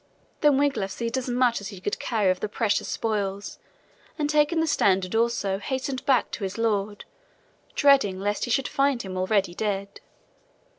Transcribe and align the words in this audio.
Then 0.39 0.57
Wiglaf 0.57 0.89
seized 0.89 1.15
as 1.15 1.29
much 1.29 1.61
as 1.61 1.67
he 1.67 1.79
could 1.79 1.99
carry 1.99 2.31
of 2.31 2.39
the 2.39 2.49
precious 2.49 2.87
spoils, 2.87 3.59
and 4.17 4.27
taking 4.31 4.59
the 4.59 4.65
standard 4.65 5.13
also, 5.13 5.59
hastened 5.59 6.03
back 6.07 6.31
to 6.31 6.43
his 6.43 6.57
lord, 6.57 7.05
dreading 7.75 8.19
lest 8.19 8.45
he 8.45 8.49
should 8.49 8.67
find 8.67 9.03
him 9.03 9.15
already 9.15 9.53
dead. 9.53 9.99